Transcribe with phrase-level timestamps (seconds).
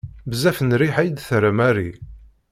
[0.29, 1.97] Bezzaf n rriḥa i d-terra Marie.